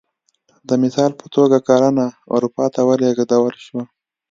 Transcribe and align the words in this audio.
د 0.67 0.69
مثال 0.83 1.11
په 1.19 1.25
توګه 1.35 1.57
کرنه 1.67 2.05
اروپا 2.33 2.65
ته 2.73 2.81
ولېږدول 2.89 3.55
شوه 3.65 3.83